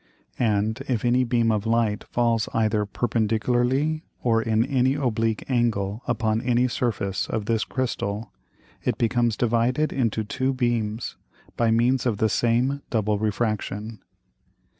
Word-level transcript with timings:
And 0.39 0.81
if 0.87 1.05
any 1.05 1.23
beam 1.23 1.51
of 1.51 1.67
Light 1.67 2.05
falls 2.05 2.49
either 2.55 2.87
perpendicularly, 2.87 4.03
or 4.23 4.41
in 4.41 4.65
any 4.65 4.95
oblique 4.95 5.43
Angle 5.47 6.01
upon 6.07 6.41
any 6.41 6.67
Surface 6.67 7.27
of 7.29 7.45
this 7.45 7.63
Crystal, 7.63 8.31
it 8.83 8.97
becomes 8.97 9.37
divided 9.37 9.93
into 9.93 10.23
two 10.23 10.53
beams 10.55 11.17
by 11.55 11.69
means 11.69 12.07
of 12.07 12.17
the 12.17 12.29
same 12.29 12.81
double 12.89 13.19
Refraction. 13.19 13.99